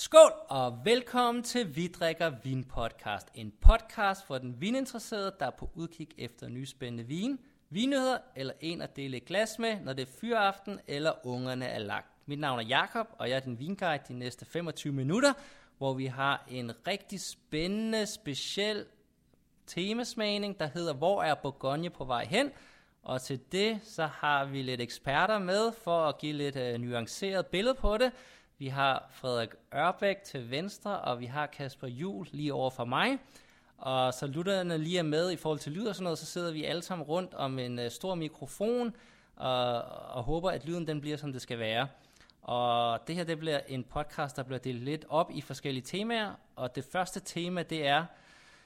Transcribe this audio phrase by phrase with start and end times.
[0.00, 3.28] Skål og velkommen til Vi drikker vin podcast.
[3.34, 7.38] En podcast for den vininteresserede, der er på udkig efter nye spændende vin,
[7.70, 11.78] vinnyheder eller en at dele et glas med, når det er fyraften eller ungerne er
[11.78, 12.06] lagt.
[12.26, 15.32] Mit navn er Jakob og jeg er din vinguide de næste 25 minutter,
[15.78, 18.84] hvor vi har en rigtig spændende, speciel
[19.66, 22.50] temasmagning, der hedder Hvor er Bourgogne på vej hen?
[23.02, 27.46] Og til det så har vi lidt eksperter med for at give lidt uh, nuanceret
[27.46, 28.12] billede på det.
[28.60, 33.18] Vi har Frederik Ørbæk til venstre, og vi har Kasper Jul lige over for mig.
[33.76, 36.52] Og så lytterne lige er med i forhold til lyd og sådan noget, så sidder
[36.52, 38.96] vi alle sammen rundt om en uh, stor mikrofon,
[39.36, 41.88] og, og håber, at lyden den bliver, som det skal være.
[42.42, 46.32] Og det her det bliver en podcast, der bliver delt lidt op i forskellige temaer,
[46.56, 48.04] og det første tema, det er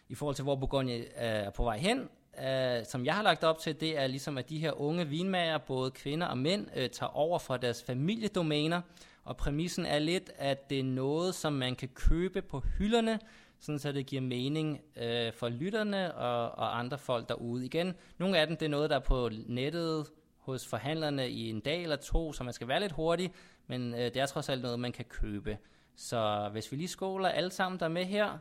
[0.09, 3.45] i forhold til, hvor Bourgogne øh, er på vej hen, uh, som jeg har lagt
[3.45, 6.87] op til, det er ligesom, at de her unge vinmager, både kvinder og mænd, uh,
[6.93, 8.81] tager over fra deres familiedomæner,
[9.25, 13.21] og præmissen er lidt, at det er noget, som man kan købe på hylderne,
[13.61, 17.65] sådan så det giver mening øh, for lytterne og, og andre folk derude.
[17.65, 20.07] Igen, nogle af dem, det er noget, der er på nettet
[20.39, 23.33] hos forhandlerne i en dag eller to, så man skal være lidt hurtig,
[23.67, 25.59] men øh, det er trods alt noget, man kan købe.
[25.97, 28.39] Så hvis vi lige skåler alle sammen, der er med her.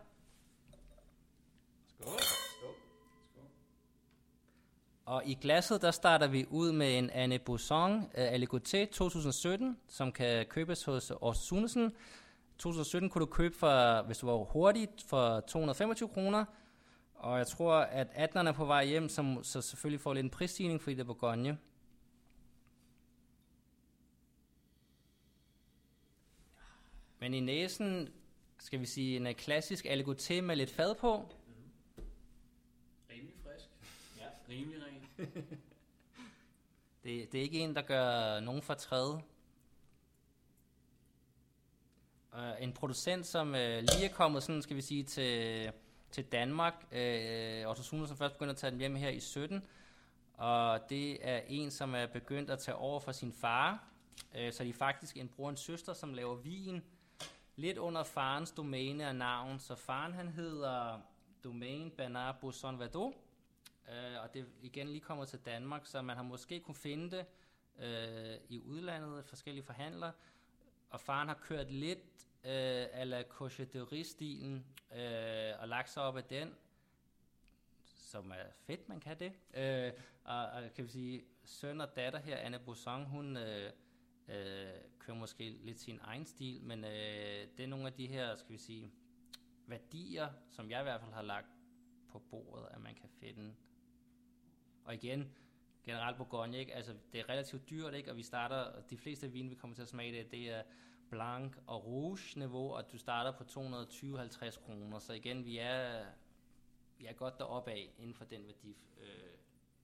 [1.88, 2.41] Skål.
[5.11, 10.11] Og i glasset, der starter vi ud med en Anne Bousson uh, Aligoté 2017, som
[10.11, 11.91] kan købes hos Ors Sunesen.
[12.57, 16.45] 2017 kunne du købe, for, hvis du var hurtig, for 225 kroner.
[17.15, 20.29] Og jeg tror, at 18'erne er på vej hjem, som så selvfølgelig får lidt en
[20.29, 21.57] prisstigning, fordi det er Bourgogne.
[27.19, 28.09] Men i næsen,
[28.59, 31.25] skal vi sige, en klassisk Aligoté med lidt fad på.
[33.09, 33.65] Rimelig frisk.
[34.17, 34.25] Ja.
[34.49, 34.80] Rimelig.
[37.03, 39.14] Det, det er ikke en, der gør nogen fortræd.
[42.33, 45.72] Uh, en producent, som uh, lige er kommet sådan, skal vi sige, til,
[46.11, 46.73] til Danmark.
[46.91, 49.63] Uh, Otto Sune, som først begyndte at tage den hjem her i 17.
[50.34, 53.84] Og det er en, som er begyndt at tage over for sin far.
[54.35, 56.84] Uh, så de er faktisk en bror og en søster, som laver vin.
[57.56, 59.59] Lidt under farens domæne og navn.
[59.59, 61.00] Så faren han hedder
[61.44, 63.13] Domaine Bernard Bosson Vadeau
[63.90, 67.25] øh, og det igen lige kommer til Danmark, så man har måske kunne finde det
[67.80, 70.12] øh, i udlandet, forskellige forhandlere,
[70.90, 72.00] og faren har kørt lidt
[72.44, 72.52] øh,
[72.94, 76.56] ala la cocheterie-stilen øh, og lagt sig op af den,
[77.84, 79.34] som er fedt, man kan det.
[79.53, 79.94] Øh,
[80.24, 83.72] og, og kan vi sige, søn og datter her, Anne Bosson, hun øh,
[84.28, 88.36] øh, kører måske lidt sin egen stil, men øh, det er nogle af de her,
[88.36, 88.92] skal vi sige,
[89.68, 91.48] værdier, som jeg i hvert fald har lagt
[92.09, 93.53] på bordet, at man kan finde
[94.86, 95.31] og igen,
[95.84, 96.75] generelt Bourgogne, ikke?
[96.75, 98.12] Altså, det er relativt dyrt, ikke?
[98.12, 100.62] og vi starter, de fleste vin, vi kommer til at smage det, det er
[101.09, 106.06] blanc og rouge niveau, og du starter på 220-50 kroner, så igen, vi er,
[106.97, 108.78] vi er godt deroppe af inden for den værdi.
[109.02, 109.08] Øh,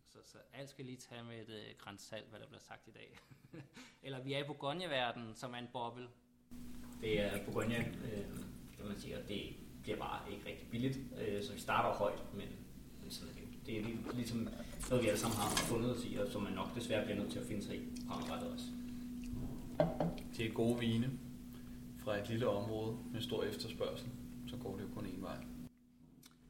[0.07, 2.87] så, så alt skal lige tage med et øh, græns salt, hvad der bliver sagt
[2.87, 3.17] i dag.
[4.03, 6.07] Eller vi er i Bourgogne-verden, som er en boble.
[7.01, 8.25] Det er Bourgogne, øh,
[8.77, 12.33] kan man sige, og det bliver bare ikke rigtig billigt, øh, så vi starter højt,
[12.33, 12.47] men,
[13.01, 14.47] men sådan er det det er ligesom
[14.89, 17.31] noget, vi alle sammen har fundet os i, og som man nok desværre bliver nødt
[17.31, 18.65] til at finde sig i fremadrettet også.
[20.37, 21.19] Det er gode vine
[22.03, 24.09] fra et lille område med stor efterspørgsel,
[24.47, 25.37] så går det jo kun en vej.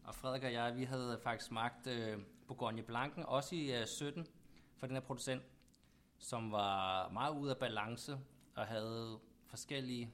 [0.04, 4.28] Og Frederik og jeg, vi havde faktisk smagt uh, Bourgogne Blanken, også i uh, 17,
[4.76, 5.42] for den her producent,
[6.18, 8.18] som var meget ude af balance,
[8.56, 10.14] og havde forskellige,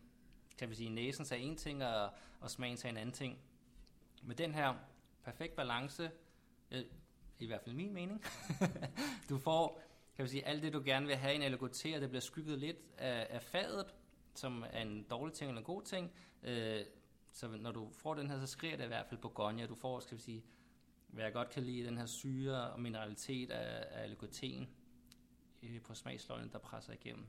[0.58, 2.10] kan vi sige, næsen sagde en ting, og,
[2.40, 3.38] og smagen sagde en anden ting.
[4.24, 4.74] Med den her
[5.24, 6.12] perfekt balance,
[6.74, 6.84] Øh,
[7.40, 8.24] i hvert fald min mening.
[9.30, 9.82] du får,
[10.16, 12.22] kan vi sige, alt det du gerne vil have i en LGT, og det bliver
[12.22, 13.86] skygget lidt af, af fadet,
[14.36, 16.12] som er en dårlig ting eller en god ting.
[16.44, 16.82] Øh,
[17.32, 19.66] så når du får den her, så skriger det i hvert fald på Gonja.
[19.66, 20.44] Du får, skal vi sige,
[21.08, 24.66] hvad jeg godt kan lide, den her syre og mineralitet af, af LGT'en
[25.64, 27.26] øh, på smagsløgene, der presser igennem.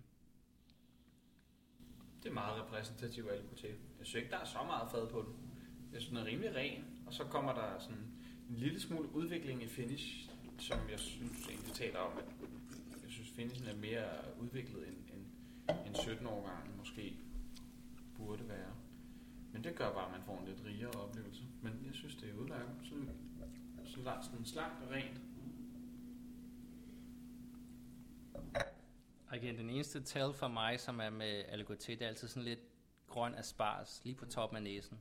[2.22, 3.64] Det er meget repræsentativt af LGT.
[3.64, 5.50] Jeg synes ikke, der er så meget fad på den.
[5.92, 8.13] Jeg synes, den er rimelig ren, og så kommer der sådan
[8.50, 12.24] en lille smule udvikling i finish, som jeg synes egentlig taler om, at
[13.02, 14.08] jeg synes finishen er mere
[14.40, 15.26] udviklet end, end,
[15.86, 17.16] end 17 år måske
[18.16, 18.74] burde være.
[19.52, 21.42] Men det gør bare, at man får en lidt rigere oplevelse.
[21.62, 22.76] Men jeg synes, det er udmærket.
[22.82, 23.10] Sådan,
[23.84, 25.20] sådan, sådan slankt og rent.
[29.28, 32.42] Og igen, den eneste tal for mig, som er med Aligoté, det er altid sådan
[32.42, 32.60] lidt
[33.08, 34.98] grøn aspars, lige på toppen af næsen.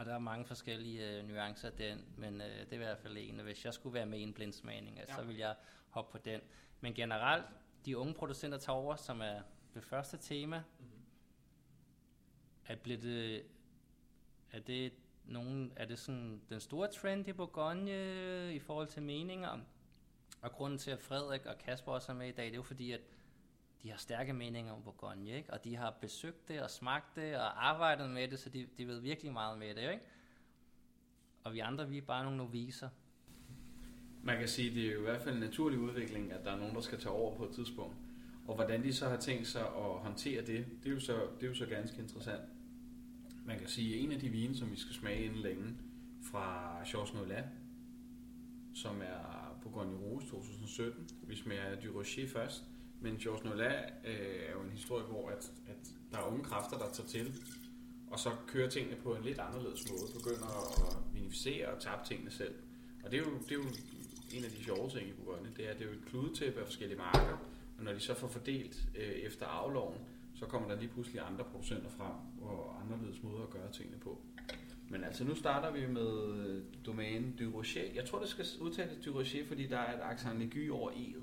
[0.00, 2.98] Og der er mange forskellige øh, nuancer af den, men øh, det er i hvert
[2.98, 3.40] fald en.
[3.40, 5.14] Hvis jeg skulle være med i en blindsmagning, ja.
[5.14, 5.54] så vil jeg
[5.88, 6.40] hoppe på den.
[6.80, 7.46] Men generelt,
[7.86, 9.40] de unge producenter tager over, som er
[9.74, 10.62] det første tema.
[10.78, 10.88] Mhm.
[12.66, 13.44] Er, blevet det,
[14.50, 14.92] er det
[15.24, 19.58] nogen, er det sådan den store trend i Bourgogne i forhold til meninger?
[20.42, 22.62] Og grunden til, at Frederik og Kasper også er med i dag, det er jo
[22.62, 23.00] fordi, at
[23.82, 25.52] de har stærke meninger om Bourgogne, ikke?
[25.52, 28.86] og de har besøgt det og smagt det og arbejdet med det, så de, de
[28.86, 29.92] ved virkelig meget med det.
[29.92, 30.04] Ikke?
[31.44, 32.88] Og vi andre, vi er bare nogle noviser.
[34.22, 36.52] Man kan sige, at det er jo i hvert fald en naturlig udvikling, at der
[36.52, 37.96] er nogen, der skal tage over på et tidspunkt.
[38.46, 41.42] Og hvordan de så har tænkt sig at håndtere det, det er jo så, det
[41.42, 42.42] er jo så ganske interessant.
[43.44, 45.76] Man kan sige, at en af de vine, som vi skal smage inden længe,
[46.22, 47.44] fra Georges Nola,
[48.74, 51.08] som er Bourgogne Rouge 2017.
[51.22, 52.64] Vi smager du Rocher først,
[53.00, 53.72] men Georges Nola
[54.04, 57.34] øh, er jo en historie, hvor at, at der er unge kræfter, der tager til,
[58.10, 60.48] og så kører tingene på en lidt anderledes måde, begynder
[60.88, 62.54] at minificere og tabe tingene selv.
[63.04, 63.64] Og det er jo, det er jo
[64.34, 66.60] en af de sjove ting i Bourgogne, det er, at det er jo et kludetæppe
[66.60, 67.38] af forskellige marker,
[67.78, 69.98] og når de så får fordelt øh, efter afloven,
[70.34, 74.20] så kommer der lige pludselig andre producenter frem, og anderledes måder at gøre tingene på.
[74.88, 77.92] Men altså, nu starter vi med øh, domænen du Rocher.
[77.94, 81.22] Jeg tror, det skal udtales du Rocher, fordi der er et accent aigu over e'et.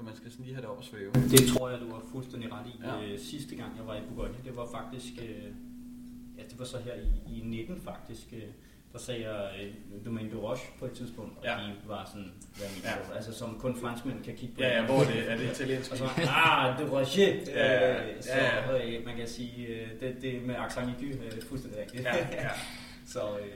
[0.00, 1.12] Så man skal sådan lige have det op at svæve.
[1.12, 2.80] Det tror jeg, du har fuldstændig ret i.
[2.84, 2.98] Ja.
[3.00, 3.12] Ja.
[3.12, 5.12] Øh, sidste gang, jeg var i Bourgogne, det var faktisk...
[5.22, 5.44] Øh,
[6.38, 8.26] ja, det var så her i, i 19 faktisk.
[8.32, 8.42] Øh,
[8.92, 11.50] der sagde jeg øh, Domaine de Roche på et tidspunkt, og Ja.
[11.50, 12.90] de var sådan, hvad Ja.
[12.90, 13.16] ja.
[13.16, 14.60] altså som kun franskmænd kan kigge på.
[14.62, 15.30] Ja, ja, hvor er det?
[15.30, 15.92] Er det italiensk?
[15.92, 17.34] Og så, ah, de Rocher!
[17.46, 21.16] Ja, ja, Øh, Så ja, øh, man kan sige, øh, det, det med accent aigu
[21.24, 22.02] er fuldstændig rigtigt.
[22.04, 22.48] Ja, ja.
[23.12, 23.46] Så, øh,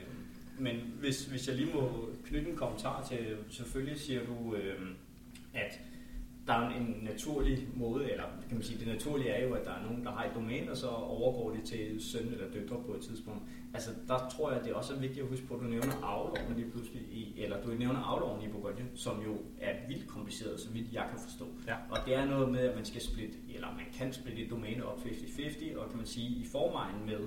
[0.59, 4.79] men hvis, hvis jeg lige må knytte en kommentar til, selvfølgelig siger du, øh,
[5.53, 5.79] at
[6.47, 9.71] der er en naturlig måde, eller kan man sige, det naturlige er jo, at der
[9.71, 12.93] er nogen, der har et domæne, og så overgår det til søn eller døtre på
[12.93, 13.43] et tidspunkt.
[13.73, 16.55] Altså, der tror jeg, det også er vigtigt at huske på, at du nævner avloven
[16.55, 20.69] lige pludselig, i, eller du nævner avloven i Bourgogne, som jo er vildt kompliceret, så
[20.71, 21.45] vidt jeg kan forstå.
[21.67, 21.75] Ja.
[21.89, 24.85] Og det er noget med, at man skal splitte, eller man kan splitte et domæne
[24.85, 27.19] op 50-50, og kan man sige, i forvejen med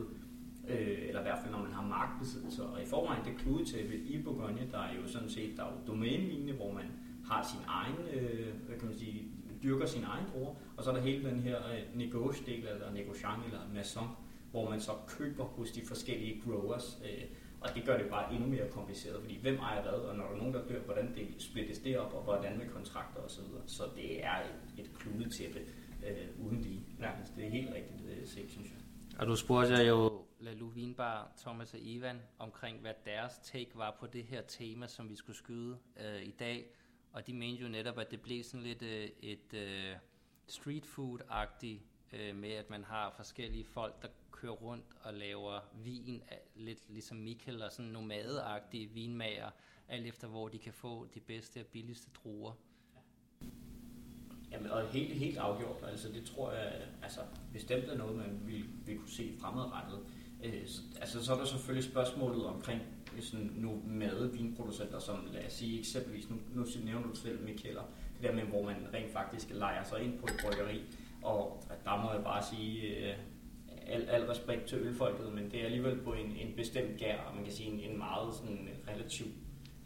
[0.68, 2.62] øh, eller i hvert fald når man har markbesiddelse.
[2.64, 5.92] Og i forvejen det kludetæppe i Bourgogne, der er jo sådan set, der er jo
[5.92, 6.84] domænelignende, hvor man
[7.30, 9.28] har sin egen, øh, hvad kan man sige,
[9.62, 13.44] dyrker sin egen druer, og så er der hele den her øh, negotiate-del, eller negociant,
[13.44, 14.08] eller maison,
[14.50, 17.24] hvor man så køber hos de forskellige growers, øh,
[17.60, 20.32] og det gør det bare endnu mere kompliceret, fordi hvem ejer hvad, og når der
[20.32, 23.44] er nogen, der dør, hvordan det splittes det op, og hvordan med kontrakter osv.
[23.66, 25.58] Så det er et, et kludetæppe
[26.06, 26.80] øh, uden lige.
[27.00, 27.18] Ja.
[27.18, 28.78] Altså, det er helt rigtigt øh, set, synes jeg.
[29.18, 33.96] Og du spurgte jeg jo La Luvinbar, Thomas og Ivan, omkring hvad deres take var
[34.00, 36.70] på det her tema, som vi skulle skyde øh, i dag.
[37.18, 39.96] Og de mente jo netop, at det blev sådan lidt øh, et øh,
[40.46, 41.80] street food-agtigt
[42.12, 46.22] øh, med, at man har forskellige folk, der kører rundt og laver vin,
[46.54, 49.50] lidt ligesom Mikkel og sådan nomadeagtige vinmager,
[49.88, 52.52] alt efter hvor de kan få de bedste og billigste druer.
[54.50, 55.84] Jamen, og helt, helt afgjort.
[55.90, 57.20] Altså, det tror jeg altså,
[57.52, 60.00] bestemt er noget, man vil, vil kunne se fremadrettet.
[60.44, 60.66] Øh,
[61.00, 62.82] altså, så er der selvfølgelig spørgsmålet omkring
[63.20, 67.82] sådan nomade vinproducenter, som lad os sige eksempelvis, nu, nu nævner du selv Mikkeller,
[68.16, 70.80] det der med, hvor man rent faktisk leger sig ind på et bryggeri,
[71.22, 73.14] og der må jeg bare sige, øh,
[73.86, 77.34] al, al respekt til ølfolket, men det er alligevel på en, en bestemt gær, og
[77.34, 79.34] man kan sige en, en meget sådan, relativt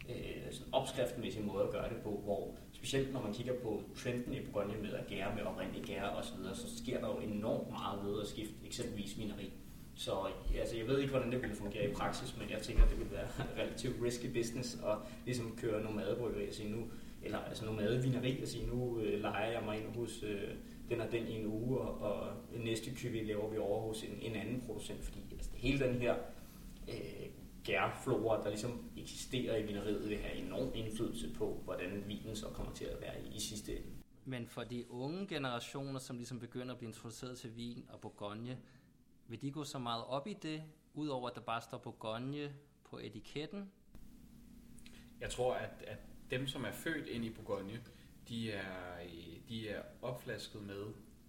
[0.09, 4.33] øh, sådan opskriftmæssig måde at gøre det på, hvor specielt når man kigger på trenden
[4.33, 7.69] i Brønje med at gære med oprindelige gære og så så sker der jo enormt
[7.69, 9.53] meget ved at skifte eksempelvis vineri.
[9.95, 10.27] Så
[10.59, 12.99] altså, jeg ved ikke, hvordan det ville fungere i praksis, men jeg tænker, at det
[12.99, 13.27] ville være
[13.63, 16.83] relativt risky business at ligesom køre nomadebryggeri og sige nu,
[17.23, 20.49] eller altså nomadevineri og sige, nu øh, leger jeg mig ind hos øh,
[20.89, 24.17] den og den i en uge, og, og næste kyvi laver vi over hos en,
[24.21, 26.15] en anden producent, fordi altså, hele den her
[26.89, 26.95] øh,
[27.63, 32.73] gærflora, der ligesom eksisterer i vineriet, vil have enorm indflydelse på, hvordan vinen så kommer
[32.73, 33.87] til at være i, i sidste ende.
[34.25, 38.57] Men for de unge generationer, som ligesom begynder at blive introduceret til vin og Bourgogne,
[39.27, 40.63] vil de gå så meget op i det,
[40.93, 42.53] udover at der bare står Bourgogne
[42.83, 43.71] på etiketten?
[45.19, 45.99] Jeg tror, at, at
[46.31, 47.81] dem, som er født ind i Bourgogne,
[48.29, 48.97] de er,
[49.49, 50.85] de er opflasket med,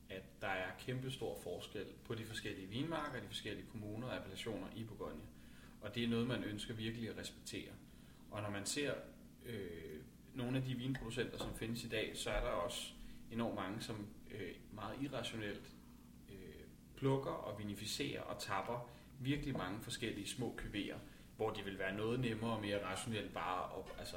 [0.09, 4.67] at der er kæmpe stor forskel på de forskellige vinmarker, de forskellige kommuner og appellationer
[4.77, 5.23] i Bourgogne.
[5.81, 7.71] Og det er noget, man ønsker virkelig at respektere.
[8.31, 8.95] Og når man ser
[9.47, 10.01] øh,
[10.35, 12.93] nogle af de vinproducenter, som findes i dag, så er der også
[13.33, 15.74] enormt mange, som øh, meget irrationelt
[17.05, 20.99] plukker og vinificerer og tapper virkelig mange forskellige små kuverer,
[21.37, 24.17] hvor det vil være noget nemmere og mere rationelt bare at, altså,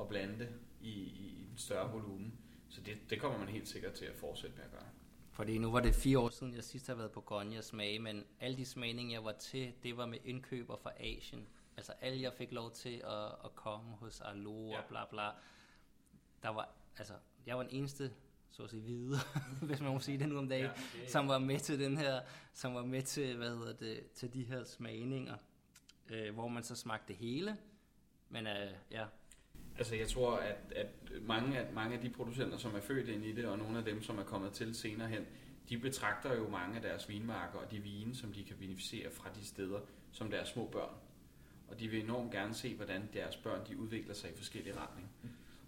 [0.00, 0.48] at blande det
[0.80, 2.34] i, i en større volumen.
[2.68, 4.88] Så det, det kommer man helt sikkert til at fortsætte med at gøre.
[5.30, 8.24] Fordi nu var det fire år siden, jeg sidst har været på og smage, men
[8.40, 11.46] alle de smagninger, jeg var til, det var med indkøber fra Asien.
[11.76, 14.78] Altså alle, jeg fik lov til at, at komme hos Arlo Ja.
[14.78, 15.28] og bla bla.
[16.42, 17.14] Der var, altså,
[17.46, 18.12] jeg var den eneste
[18.50, 19.16] så at sige hvide,
[19.68, 21.96] hvis man må sige det nu om dagen, Ja, det- som var med til den
[21.96, 22.20] her,
[22.54, 25.34] som var med til, hvad hedder det, til de her smagninger,
[26.10, 27.56] øh, hvor man så smagte det hele.
[28.28, 29.04] Men øh, ja,
[29.78, 30.86] Altså jeg tror, at, at
[31.22, 33.84] mange, af, mange af de producenter, som er født ind i det, og nogle af
[33.84, 35.26] dem, som er kommet til senere hen,
[35.68, 39.28] de betragter jo mange af deres vinmarker og de vine, som de kan beneficiere fra
[39.34, 39.80] de steder,
[40.12, 40.94] som deres små børn.
[41.68, 45.10] Og de vil enormt gerne se, hvordan deres børn de udvikler sig i forskellige retninger.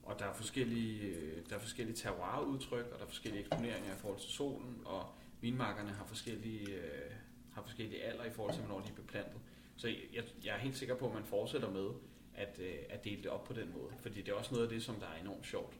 [0.02, 3.98] Og der er forskellige, øh, der er forskellige terroirudtryk, og der er forskellige eksponeringer i
[3.98, 5.06] forhold til solen, og
[5.40, 7.10] vinmarkerne har forskellige, øh,
[7.52, 9.40] har forskellige alder i forhold til, hvornår de er beplantet.
[9.76, 11.90] Så jeg, jeg er helt sikker på, at man fortsætter med
[12.34, 13.92] at, øh, at dele det op på den måde.
[14.00, 15.76] Fordi det er også noget af det, som der er enormt sjovt.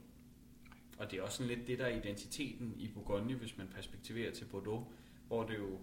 [0.97, 4.31] Og det er også sådan lidt det, der er identiteten i Bourgogne, hvis man perspektiverer
[4.31, 4.87] til Bordeaux,
[5.27, 5.79] hvor det jo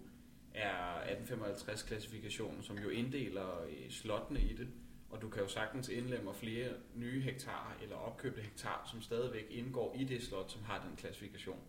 [0.54, 4.68] er 1855-klassifikationen, som jo inddeler øh, slottene i det,
[5.10, 9.96] og du kan jo sagtens indlemme flere nye hektarer eller opkøbte hektar, som stadigvæk indgår
[9.98, 11.60] i det slot, som har den klassifikation.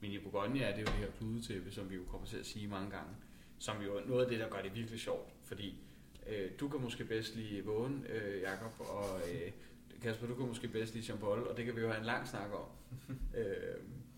[0.00, 2.46] Men i Bourgogne er det jo det her kludetæppe, som vi jo kommer til at
[2.46, 3.10] sige mange gange,
[3.58, 5.74] som jo er noget af det, der gør det virkelig sjovt, fordi
[6.26, 9.52] øh, du kan måske bedst lide Vågen, øh, Jakob, og øh,
[10.02, 12.06] Kasper, du kan måske bedst lide Jean Paul, og det kan vi jo have en
[12.06, 12.64] lang snak om.
[13.38, 13.46] øh,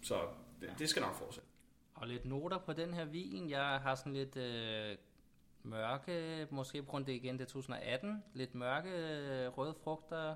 [0.03, 0.21] så
[0.61, 1.49] det, det skal nok fortsætte.
[1.95, 3.51] Og lidt noter på den her vin.
[3.51, 4.97] Jeg har sådan lidt øh,
[5.64, 8.23] mørke, måske på grund af det igen, det er 2018.
[8.35, 10.35] Lidt mørke øh, røde frugter,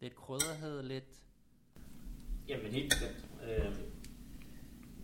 [0.00, 1.22] lidt krydderhed, lidt...
[2.48, 3.26] Jamen helt bestemt.
[3.48, 3.74] Øh,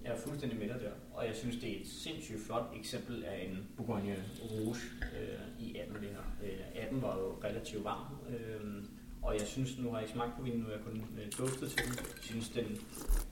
[0.04, 3.24] jeg er fuldstændig med dig der, og jeg synes, det er et sindssygt flot eksempel
[3.24, 4.76] af en Bourgogne Rouge
[5.20, 6.22] øh, i 18 det her.
[6.42, 8.84] Øh, 18 var jo relativt varm, øh,
[9.22, 11.32] og jeg synes, nu har jeg ikke smagt på vinen, nu har jeg kun øh,
[11.38, 11.94] duftet til den.
[11.98, 12.66] Jeg synes, den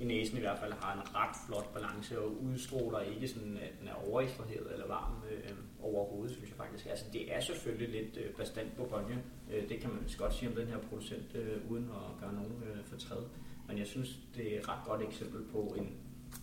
[0.00, 3.72] i næsen i hvert fald har en ret flot balance og udstråler ikke sådan, at
[3.80, 6.86] den er overekstraheret eller varm øh, overhovedet, synes jeg faktisk.
[6.86, 9.22] Altså, det er selvfølgelig lidt øh, bastant Bourgogne.
[9.52, 12.34] Øh, det kan man vist godt sige om den her producent, øh, uden at gøre
[12.34, 13.22] nogen øh, fortræd.
[13.68, 15.88] Men jeg synes, det er et ret godt eksempel på en,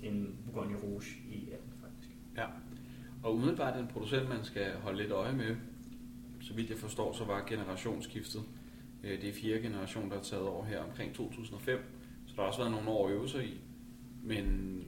[0.03, 2.09] en Bourgogne Rouge i 18 faktisk.
[2.37, 2.45] Ja.
[3.23, 5.55] Og umiddelbart en producent, man skal holde lidt øje med,
[6.41, 8.43] så vidt jeg forstår, så var generationsskiftet
[9.03, 11.79] øh, Det er fjerde generation, der er taget over her omkring 2005,
[12.27, 13.61] så der har også været nogle år at øve sig i.
[14.23, 14.45] Men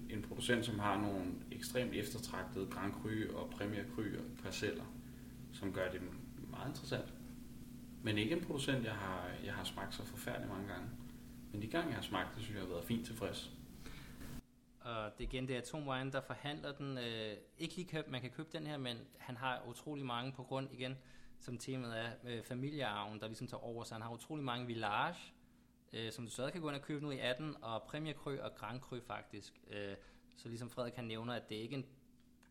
[0.09, 4.03] en producent, som har nogle ekstremt eftertragtede Grand Cru og Premier Cru
[4.43, 4.83] parceller,
[5.53, 6.01] som gør det
[6.51, 7.13] meget interessant.
[8.03, 10.87] Men ikke en producent, jeg har, jeg har smagt så forfærdeligt mange gange.
[11.51, 13.51] Men de gange, jeg har smagt det, synes jeg har været fint tilfreds.
[14.81, 16.97] Og det er igen, det er Tom Wine, der forhandler den.
[16.97, 20.43] Øh, ikke lige køb, man kan købe den her, men han har utrolig mange på
[20.43, 20.97] grund, igen,
[21.39, 25.15] som temaet er, øh, familiearven, der ligesom tager over, så han har utrolig mange village,
[25.93, 28.37] øh, som du stadig kan gå ind og købe nu i 18, og Premier Cru
[28.39, 29.53] og Grand Cru faktisk.
[29.67, 29.95] Øh,
[30.35, 31.85] så ligesom Frederik kan nævner, at det er ikke en,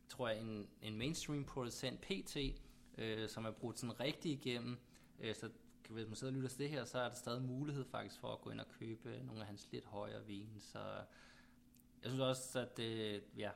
[0.09, 2.37] tror jeg, en, en mainstream producent PT,
[2.99, 4.79] øh, som er brugt sådan rigtig igennem.
[5.21, 5.51] Øh, så
[5.85, 8.21] kan- hvis man sidder og lytter til det her, så er der stadig mulighed faktisk
[8.21, 10.49] for at gå ind og købe nogle af hans lidt højere vin.
[10.61, 10.79] Så
[12.03, 13.51] jeg synes også, at det, ja,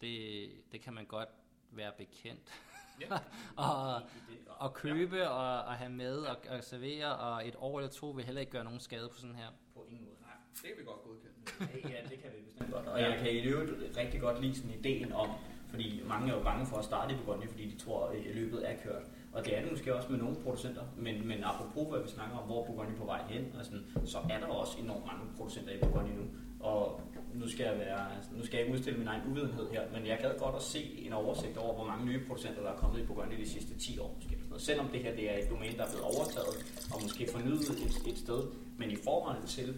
[0.00, 1.28] det, det kan man godt
[1.70, 2.52] være bekendt.
[3.00, 3.06] Ja.
[3.66, 4.02] og,
[4.48, 8.24] og købe og, og have med og, og servere, og et år eller to vil
[8.24, 9.48] heller ikke gøre nogen skade på sådan her.
[9.74, 10.16] På ingen måde.
[10.20, 11.88] Nej, det kan vi godt godkende.
[11.94, 12.86] ja, det kan vi bestemt godt.
[12.86, 15.28] Og jeg kan i øvrigt rigtig godt lide sådan ideen om,
[15.70, 18.70] fordi mange er jo bange for at starte i Bourgogne, fordi de tror, at løbet
[18.70, 19.02] er kørt.
[19.32, 22.36] Og det er det måske også med nogle producenter, men, men apropos hvad vi snakker
[22.36, 25.72] om, hvor er på vej hen, og sådan, så er der også enormt mange producenter
[25.72, 26.24] i Bourgogne nu.
[26.60, 27.00] Og
[27.34, 30.18] nu skal jeg, være, nu skal jeg ikke udstille min egen uvidenhed her, men jeg
[30.22, 33.06] gad godt at se en oversigt over, hvor mange nye producenter, der er kommet i
[33.06, 34.12] Burgundy de sidste 10 år.
[34.16, 34.30] Måske.
[34.30, 34.62] Sådan noget.
[34.62, 36.54] Selvom det her det er et domæne, der er blevet overtaget,
[36.92, 38.42] og måske fornyet et, et sted,
[38.76, 39.74] men i forhold til,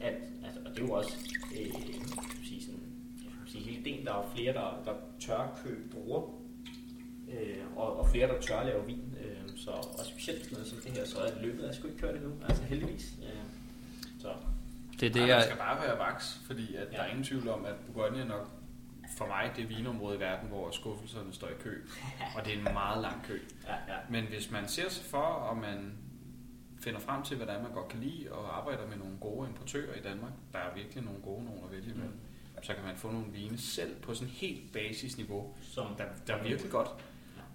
[0.00, 0.14] at,
[0.44, 1.14] altså, og det er jo også
[1.58, 1.74] øh,
[2.44, 2.80] sige sådan,
[3.24, 6.22] jeg sige, hele den, der er flere, der, der tør købe druer,
[7.32, 9.14] øh, og, og flere, der tør lave vin.
[9.24, 12.00] Øh, så, og specielt sådan noget som det her, så er løbet er sgu ikke
[12.00, 13.14] kørt endnu, altså heldigvis.
[13.22, 13.49] Øh,
[15.00, 16.96] det er Det man jeg, skal bare være vaks, fordi at ja.
[16.96, 18.50] der er ingen tvivl om, at Bourgogne er nok
[19.16, 21.82] for mig det vinområde i verden, hvor skuffelserne står i kø.
[22.36, 23.38] Og det er en meget lang kø.
[23.66, 23.98] ja, ja.
[24.10, 25.92] Men hvis man ser sig for, og man
[26.80, 30.00] finder frem til, er, man godt kan lide, og arbejder med nogle gode importører i
[30.00, 32.08] Danmark, der er virkelig nogle gode nogle at vælge med,
[32.62, 36.42] så kan man få nogle vine selv på sådan helt basisniveau, Som, der, der er
[36.42, 36.88] virkelig godt.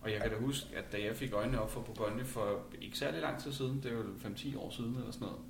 [0.01, 2.97] Og jeg kan da huske, at da jeg fik øjnene op for Bourgogne for ikke
[2.97, 5.41] særlig lang tid siden, det er jo 5-10 år siden eller sådan noget,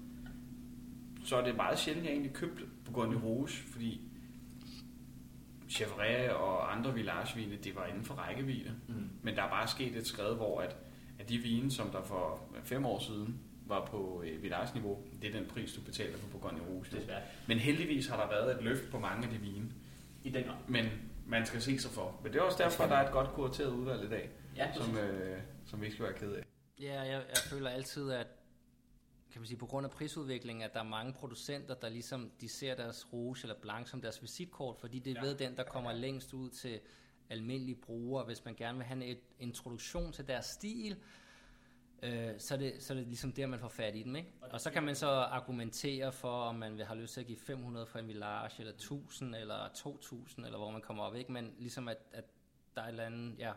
[1.26, 4.02] så er det meget sjældent, jeg egentlig købte Bourgogne Rouge, fordi
[5.70, 8.72] Chevrolet og andre villagevine, det var inden for rækkevidde.
[8.88, 9.10] Mm.
[9.22, 10.76] Men der er bare sket et skred, hvor at,
[11.20, 15.40] at de vine, som der for fem år siden var på øh, village-niveau, det er
[15.40, 16.86] den pris, du betaler for Bourgogne Rouge.
[16.92, 17.22] Desværre.
[17.48, 19.72] Men heldigvis har der været et løft på mange af de vine.
[20.24, 20.56] I den grad.
[20.68, 20.86] Men
[21.28, 22.20] man skal se sig for.
[22.24, 24.98] Men det er også derfor, der er et godt kurateret udvalg i dag, Ja, som,
[24.98, 26.44] øh, som vi ikke skal være ked af.
[26.82, 28.28] ja, jeg, jeg føler altid, at
[29.32, 32.50] kan man sige, på grund af prisudviklingen, at der er mange producenter, der ligesom, de
[32.50, 35.28] ser deres rouge eller blanc som deres visitkort, fordi det er Ja.
[35.28, 36.80] ved den, der kommer længst ud til
[37.30, 40.96] almindelige brugere, hvis man gerne vil have en introduktion til deres stil,
[42.04, 44.16] øh, så, er det, så er det ligesom der, man får fat i dem.
[44.16, 44.30] Ikke?
[44.42, 47.38] Og så kan man så argumentere for, om man vil have lyst til at give
[47.38, 51.16] 500 for en village, eller 1000, eller 2000, eller hvor man kommer op.
[51.16, 51.32] Ikke?
[51.32, 52.24] Men ligesom, at, at
[52.76, 53.52] der er et eller andet, ja,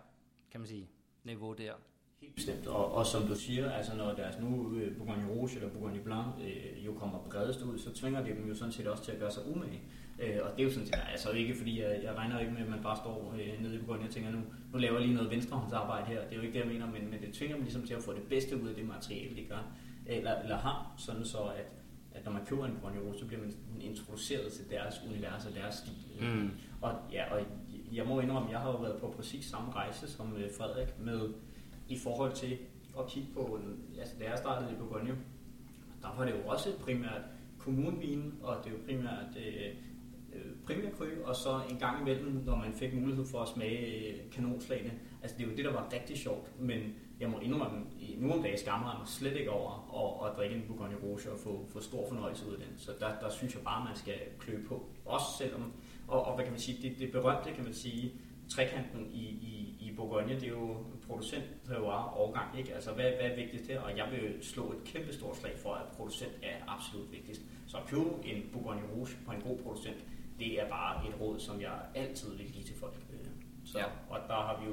[0.51, 0.89] kan man sige,
[1.25, 1.75] niveau der.
[2.21, 5.69] Helt bestemt, og, og som du siger, altså når deres nu øh, Bourgogne Rouge eller
[5.69, 9.05] Bourgogne Blanc øh, jo kommer bredest ud, så tvinger det dem jo sådan set også
[9.05, 9.83] til at gøre sig umage.
[10.19, 12.63] Øh, og det er jo sådan set, altså ikke fordi, jeg, jeg regner ikke med,
[12.63, 14.39] at man bare står øh, nede i Bourgogne og tænker, nu,
[14.73, 16.21] nu laver jeg lige noget venstrehåndsarbejde her.
[16.21, 18.03] Det er jo ikke det, jeg mener, men, men det tvinger dem ligesom til at
[18.03, 19.73] få det bedste ud af det materiale, de gør,
[20.07, 21.67] eller, eller har, sådan så at,
[22.15, 25.55] at når man køber en Bourgogne Rouge, så bliver man introduceret til deres univers og
[25.55, 26.29] deres stil.
[26.29, 26.51] Mm.
[26.81, 27.41] Og, ja, og
[27.93, 30.99] jeg må indrømme, at jeg har jo været på præcis samme rejse som øh, Frederik
[30.99, 31.29] med
[31.89, 32.59] i forhold til
[32.99, 33.61] at kigge på,
[33.99, 35.19] altså da jeg startede i Bourgogne,
[36.03, 37.23] der var det jo også primært
[37.59, 39.71] kommunvin, og det er jo primært øh,
[40.33, 44.31] øh primærkry, og så en gang imellem, når man fik mulighed for at smage øh,
[44.33, 44.93] kanonslagene.
[45.23, 48.33] Altså det er jo det, der var rigtig sjovt, men jeg må indrømme, i nu
[48.33, 51.39] om dagen skammer jeg mig slet ikke over at, at drikke en Bourgogne Rouge og
[51.39, 52.79] få, få stor fornøjelse ud af den.
[52.79, 54.87] Så der, der synes jeg bare, man skal klø på.
[55.05, 55.73] Også selvom,
[56.09, 58.13] og, og hvad kan man sige, det, det berømte, kan man sige,
[58.51, 60.77] trekanten i, i, i Bourgogne, det er jo
[61.07, 62.75] producent, terroir, årgang, ikke?
[62.75, 63.81] Altså, hvad, hvad er vigtigst her?
[63.81, 67.41] Og jeg vil slå et kæmpe stort slag for, at producent er absolut vigtigst.
[67.67, 70.05] Så at købe en Bourgogne Rouge på en god producent,
[70.39, 72.95] det er bare et råd, som jeg altid vil give til folk.
[73.13, 73.19] Øh,
[73.65, 73.85] Så, Ja.
[74.11, 74.73] Og der har vi jo,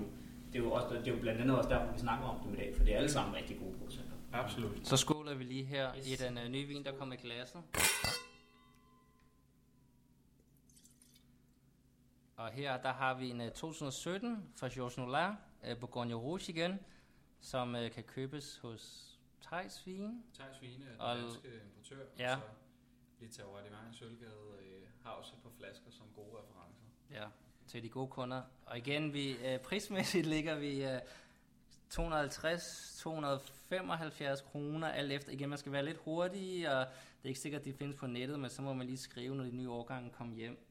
[0.54, 2.54] det er jo, også, det er jo blandt andet også derfor, vi snakker om dem
[2.54, 4.12] i dag, for det er alle sammen rigtig gode producenter.
[4.34, 4.72] Absolut.
[4.84, 6.08] Så skåler vi lige her Yes.
[6.22, 7.62] i den uh, nye vin, der kommer i glasset.
[12.36, 15.32] Og her der har vi en uh, 2017 fra Georges Noulin,
[15.72, 16.80] uh, Bourgogne Rouge igen,
[17.40, 19.12] som uh, kan købes hos
[19.42, 20.24] Thijs Vin.
[20.34, 22.36] Thijs Vine er Og- den danske importør, Ja.
[22.36, 22.48] og så
[23.20, 26.84] Litauer Divine Sølvgade øh, har også et par flasker som gode referencer.
[27.12, 27.26] Ja,
[27.68, 28.42] til de gode kunder.
[28.66, 30.92] Og igen, vi, uh, prismæssigt ligger vi uh,
[31.94, 31.98] 250-275
[34.52, 35.32] kroner, alt efter.
[35.32, 38.08] Igen, man skal være lidt hurtig, og det er ikke sikkert, at de findes på
[38.08, 40.66] nettet, men så må man lige skrive, når de nye årgange kommer hjem.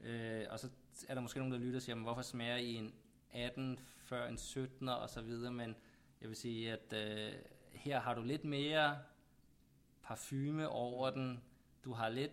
[0.00, 0.68] Øh, og så
[1.08, 2.94] er der måske nogen, der lytter og siger, "Men hvorfor smager I en
[3.32, 5.76] 18 før en 17 og så videre, men
[6.20, 7.32] jeg vil sige, at øh,
[7.72, 8.98] her har du lidt mere
[10.02, 11.42] parfume over den,
[11.84, 12.32] du har lidt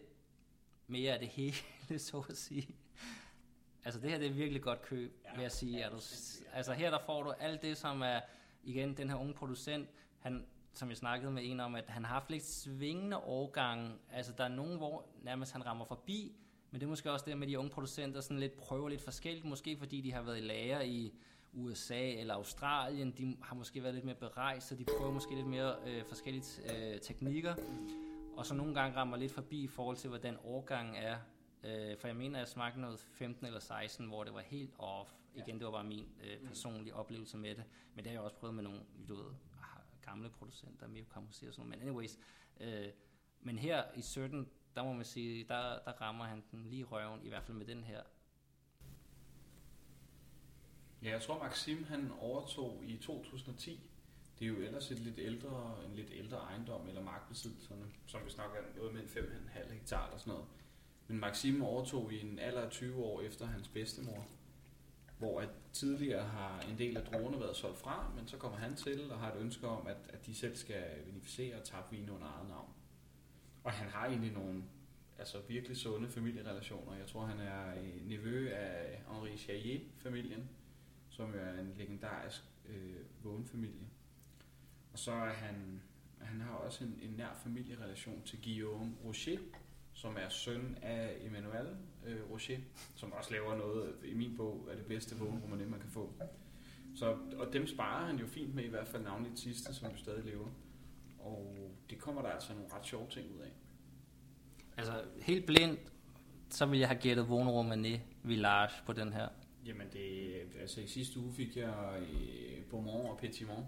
[0.87, 2.75] mere af det hele, så at sige.
[3.85, 5.33] Altså det her det er virkelig godt køb, Ja.
[5.35, 5.77] vil jeg sige.
[5.77, 5.95] Ja, Er du,
[6.53, 8.19] altså her der får du alt det, som er,
[8.63, 12.13] igen, den her unge producent, han, som jeg snakkede med en om, at han har
[12.13, 13.91] haft lidt svingende årgange.
[14.11, 16.35] Altså der er nogen, hvor nærmest han rammer forbi,
[16.71, 19.45] men det er måske også det med de unge producenter, sådan lidt prøver lidt forskelligt,
[19.45, 21.13] måske fordi de har været i lager i
[21.53, 25.47] USA eller Australien, de har måske været lidt mere berejst, så de prøver måske lidt
[25.47, 26.43] mere øh, forskellige
[26.75, 27.55] øh, teknikker,
[28.37, 31.17] og så nogle gange rammer lidt forbi i forhold til, hvordan årgangen er.
[31.63, 34.73] Øh, for jeg mener, at jeg smagte noget 15 eller 16, hvor det var helt
[34.77, 35.11] off.
[35.35, 37.63] Igen, det var bare min øh, personlige oplevelse med det.
[37.95, 39.31] Men det har jeg også prøvet med nogle, du ved,
[40.05, 41.79] gamle producenter, Mio Camusi og sådan noget.
[41.79, 42.19] Men anyways,
[42.59, 42.87] øh,
[43.41, 46.83] men her i 17, der må man sige, der, der rammer han den lige i
[46.83, 48.01] røven, i hvert fald med den her.
[51.03, 53.89] Ja, jeg tror Maxim han overtog i 2010.
[54.39, 58.29] Det er jo ellers et lidt ældre, en lidt ældre ejendom eller markbesiddelserne, som vi
[58.29, 60.47] snakker om noget med en 5,5 hektar eller sådan noget.
[61.07, 64.27] Men Maxim overtog i en alder af 20 år efter hans bedstemor,
[65.17, 68.75] hvor at tidligere har en del af druerne været solgt fra, men så kommer han
[68.75, 72.09] til og har et ønske om, at, at de selv skal vinificere og tabe vin
[72.09, 72.69] under eget navn.
[73.63, 74.63] Og han har egentlig nogle
[75.19, 76.95] altså virkelig sunde familierelationer.
[76.97, 80.49] Jeg tror, han er øh, nevø af Henri Charrier-familien,
[81.09, 83.87] som jo er en legendarisk øh, vågenfamilie.
[84.93, 85.81] Og så er han,
[86.21, 89.39] han har også en, en nær familierelation til Guillaume Rocher,
[89.93, 91.67] som er søn af Emmanuel
[92.05, 92.57] øh, Rocher,
[92.95, 96.13] som også laver noget, i min bog, er det bedste vågenromané, man kan få.
[96.95, 99.97] Så, og dem sparer han jo fint med, i hvert fald navnligt sidste, som jo
[99.97, 100.47] stadig lever.
[101.19, 103.51] Og det kommer der altså nogle ret sjove ting ud af.
[104.77, 105.79] Altså helt blindt,
[106.49, 109.27] så ville jeg have gættet Vonero Mané Village på den her.
[109.65, 113.65] Jamen det, altså i sidste uge fik jeg øh, Beaumont og Petitmont,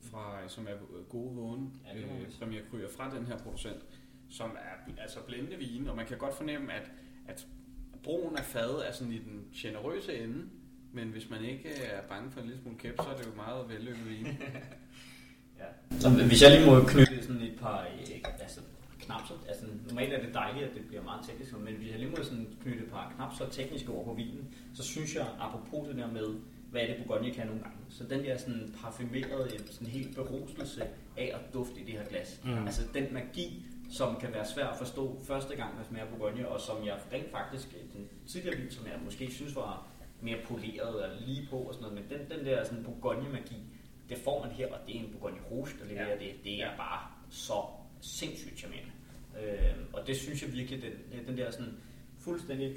[0.00, 2.38] fra, som er gode vågne Ja, øh, sige.
[2.38, 3.82] premierkryer fra den her producent,
[4.30, 6.90] som er altså blændende vin, og man kan godt fornemme, at,
[7.28, 7.46] at
[8.02, 10.48] broen af fadet er sådan i den generøse ende,
[10.92, 13.34] men hvis man ikke er bange for en lille smule kæp, så er det jo
[13.34, 14.26] meget vellykket vin.
[16.00, 18.60] Så hvis jeg lige må knytte sådan et par, øh, altså
[19.00, 21.98] knap så, altså normalt er det dejligt, at det bliver meget teknisk, men hvis jeg
[21.98, 25.26] lige må sådan knytte et par knap så tekniske ord på vinen, så synes jeg,
[25.40, 26.28] apropos det der med,
[26.70, 27.78] hvad er det Bourgogne kan nogle gange.
[27.88, 30.82] Så den der sådan parfumerede, sådan helt beruselse
[31.16, 32.40] af at dufte i det her glas.
[32.44, 32.66] Mm.
[32.66, 36.60] Altså den magi, som kan være svær at forstå første gang, man smager Bourgogne, og
[36.60, 39.86] som jeg rent faktisk, den tidligere vin, som jeg måske synes var
[40.20, 43.56] mere poleret og lige på og sådan noget, men den, den der sådan Bourgogne-magi,
[44.08, 46.18] det får man her, og det er en Bourgogne Rouge, der leverer Ja.
[46.18, 46.34] det.
[46.44, 46.76] Det er Ja.
[46.76, 47.62] bare så
[48.00, 48.92] sindssygt charmerende.
[49.42, 51.80] Øh, og det synes jeg virkelig, den, den der sådan
[52.18, 52.76] fuldstændig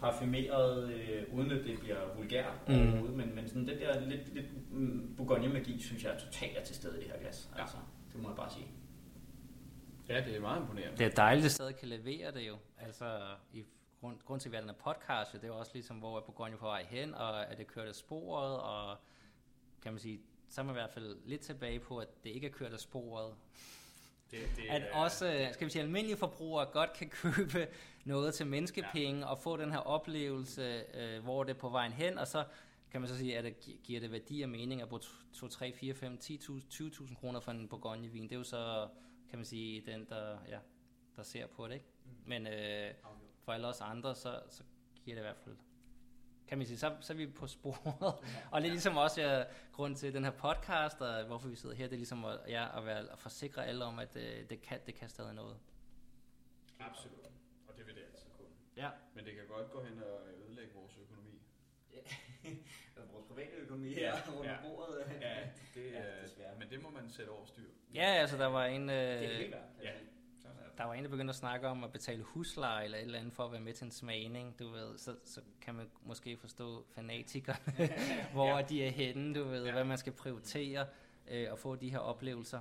[0.00, 2.74] parfumeret, øh, uden at det bliver vulgært Mm.
[2.74, 2.80] mm.
[2.80, 6.74] overhovedet, men, men sådan den der lidt, lidt mm, Bourgogne-magi, synes jeg totalt er til
[6.76, 7.50] stede i det her glas.
[7.56, 7.60] Ja.
[7.60, 7.76] Altså,
[8.12, 8.66] det må jeg bare sige.
[10.08, 10.98] Ja, det er meget imponerende.
[10.98, 12.56] Det er dejligt, at stadig kan levere det jo.
[12.78, 13.20] Altså,
[13.52, 13.64] i
[14.00, 16.16] grund, grund til, at vi har den her podcast, det er jo også ligesom, hvor
[16.16, 18.96] er Bourgogne på vej hen, og er det kørt af sporet, og
[19.82, 20.20] kan man sige,
[20.54, 22.80] så er man i hvert fald lidt tilbage på, at det ikke er kørt af
[22.80, 23.34] sporet.
[24.30, 27.68] Det, det At også, øh, skal vi sige, almindelige forbrugere godt kan købe
[28.04, 29.26] noget til menneskepenge, ja.
[29.26, 32.44] og få den her oplevelse, øh, hvor det er på vejen hen, og så
[32.90, 35.00] kan man så sige, at det gi- giver det værdi og mening at bruge
[35.34, 38.22] 2, 3, 4, 5, 10.000, 20.000 kroner for en Bourgogne-vin.
[38.22, 38.88] Det er jo så,
[39.30, 40.58] kan man sige, den, der, ja,
[41.16, 41.74] der ser på det.
[41.74, 41.86] Ikke?
[42.26, 42.90] Men øh,
[43.44, 44.62] for alle os andre, så, så
[45.04, 45.56] giver det i hvert fald
[46.48, 48.14] kan man sige, så, så er vi på sporet.
[48.52, 51.74] og det er ligesom også ja, grund til den her podcast, og hvorfor vi sidder
[51.74, 54.62] her, det er ligesom at, ja, at, være, at forsikre alle om, at øh, det,
[54.62, 55.56] kan, det kan stadig noget.
[56.80, 57.26] Absolut.
[57.68, 58.48] Og det vil det altid kunne.
[58.76, 58.90] Ja.
[59.14, 61.40] Men det kan godt gå hen og ødelægge vores økonomi.
[63.12, 64.56] Vores private økonomi Ja, her under ja.
[64.62, 65.04] bordet.
[65.20, 65.34] Ja,
[65.74, 66.58] det, Ja, er, desværre.
[66.58, 67.68] men det må man sætte over styr.
[67.94, 69.62] Ja, altså der var en, Det er det øh, helt værd.
[69.82, 69.90] ja.
[70.78, 73.32] Der var en, der begyndte at snakke om at betale husleje eller et eller andet
[73.34, 76.86] for at være med til en smagning, du ved, så, så kan man måske forstå
[76.94, 77.88] fanatikerne,
[78.32, 78.62] hvor Ja.
[78.62, 79.72] de er henne, du ved, Ja.
[79.72, 80.86] hvad man skal prioritere
[81.28, 82.60] øh, og få de her oplevelser.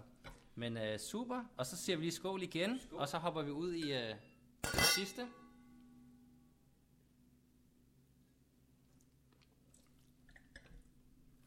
[0.56, 2.99] Men øh, super, og så siger vi lige skål igen, Skål.
[2.99, 4.15] og så hopper vi ud i øh,
[4.62, 5.28] det sidste.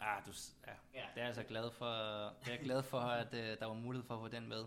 [0.00, 0.30] Ah, du,
[0.66, 0.72] ja.
[0.94, 1.00] Ja.
[1.00, 1.86] Det er jeg altså glad for,
[2.40, 4.64] det er jeg glad for, at øh, der var mulighed for at få den med.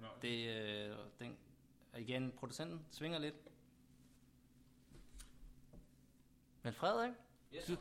[0.00, 0.28] Fornøjelse.
[0.28, 1.36] Det, øh, den,
[1.98, 3.34] igen, producenten svinger lidt.
[6.62, 7.12] Men Frederik,
[7.54, 7.64] Yes.
[7.66, 7.76] Du-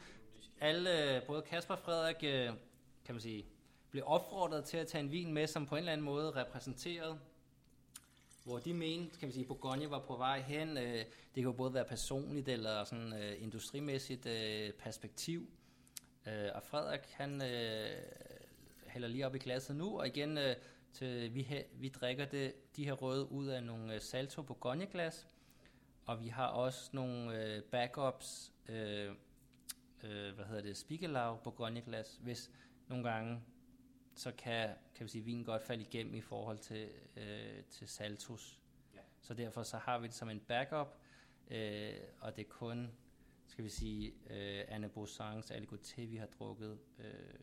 [0.61, 2.53] alle, både Kasper og Frederik, øh,
[3.05, 3.45] kan man sige,
[3.91, 7.19] blev opfordret til at tage en vin med, som på en eller anden måde repræsenterede,
[8.45, 10.77] hvor de mente, kan vi sige, Bourgogne var på vej hen.
[10.77, 11.05] Øh, det
[11.35, 15.47] kan jo både være personligt eller sådan øh, industrimæssigt øh, perspektiv.
[16.27, 18.03] Øh, og Frederik, han øh,
[18.87, 20.55] hælder lige op i glasset nu, og igen, øh,
[20.93, 24.85] til, vi, he, vi drikker det, de her røde ud af nogle øh, Salto Bourgogne
[24.85, 25.27] glas,
[26.05, 29.15] og vi har også nogle øh, backups, øh,
[30.03, 32.51] øh, hvad hedder det, Spiegelau Bourgogne glas, hvis
[32.87, 33.41] nogle gange,
[34.15, 38.59] så kan, kan vi sige, vinen godt falde igennem i forhold til, øh, til Saltus.
[38.95, 38.99] Ja.
[39.21, 40.97] Så derfor så har vi det som en backup,
[41.51, 42.91] øh, og det er kun,
[43.47, 47.39] skal vi sige, øh, Anne Bossans Aligoté, vi har drukket øh,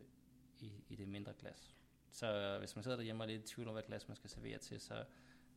[0.61, 1.77] i, i det mindre glas.
[2.17, 4.31] Så hvis man sidder derhjemme og er lidt i tvivl om, hvad glas man skal
[4.31, 5.05] servere til, så,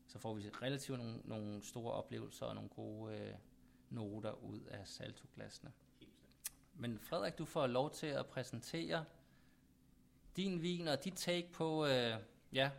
[0.07, 3.33] så får vi relativt nogle, nogle store oplevelser og nogle gode øh,
[3.89, 5.71] noter ud af saltoglasene.
[6.73, 9.05] Men Frederik, du får lov til at præsentere
[10.35, 12.13] din vin og dit take på, øh,
[12.53, 12.71] ja,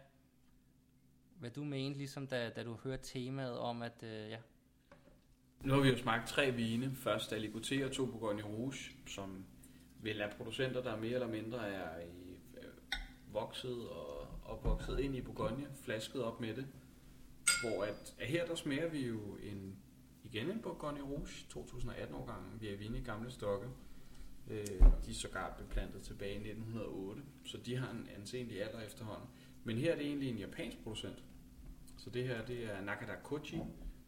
[1.38, 4.38] hvad du mente, ligesom da, da du hørte temaet om, at øh, ja,
[5.60, 6.94] Nu har vi jo smagt tre vine.
[6.94, 9.46] Først Aligoté og to Bourgogne Rouge, som
[10.02, 12.19] vel er producenter, der mere eller mindre er i,
[13.32, 16.66] vokset og opvokset ind i Bourgogne, flasket op med det.
[17.62, 19.76] Hvor at, at her der smager vi jo en,
[20.24, 22.60] igen en Bourgogne Rouge, 2018-årgangen.
[22.60, 23.66] Vi er vinde i gamle stokke.
[24.50, 24.66] Øh,
[25.06, 29.28] de er sågar beplantet tilbage i 1908, så de har en anseelig alder efterhånden.
[29.64, 31.24] Men her er det egentlig en japansk producent.
[31.96, 33.60] Så det her det er Nakada Kochi,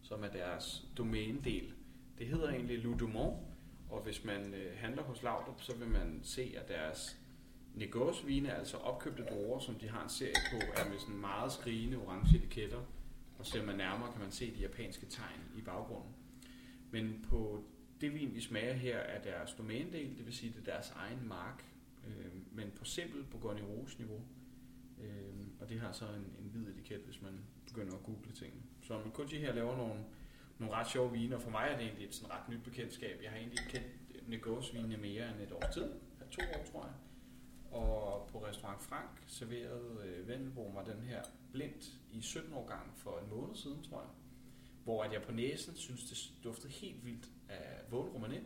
[0.02, 1.72] som er deres domænedel.
[2.18, 3.36] Det hedder egentlig Ludumont,
[3.90, 7.21] og hvis man øh, handler hos Laudrup, så vil man se, at deres
[7.74, 11.96] Negos-vine, altså opkøbte druer, som de har en serie på, er med sådan meget skrigende
[11.96, 12.80] orange etiketter.
[13.38, 16.14] Og ser man nærmere, kan man se de japanske tegn i baggrunden.
[16.90, 17.64] Men på
[18.00, 21.28] det vin, vi smager her, er deres domænedel, det vil sige, det er deres egen
[21.28, 21.64] mark,
[22.06, 24.20] øh, men på simpel Bourgogne Rose niveau.
[25.00, 27.32] Øh, og det har så en, en hvid etiket, hvis man
[27.66, 28.62] begynder at google tingene.
[28.80, 30.04] Så Kochi her laver nogle,
[30.58, 33.20] nogle ret sjove viner, og for mig er det egentlig et sådan ret nyt bekendtskab.
[33.22, 35.90] Jeg har egentlig kendt Negos mere end et års tid,
[36.30, 36.94] to år tror jeg.
[37.72, 42.92] Og på Restaurant Frank serverede øh, Vendelbo mig den her blindt i 17 år gang
[42.96, 44.10] for en måned siden, tror jeg.
[44.84, 48.44] Hvor at jeg på næsen synes, det duftede helt vildt af Vågen Romanet.